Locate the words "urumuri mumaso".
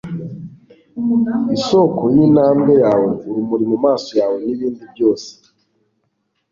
3.29-4.11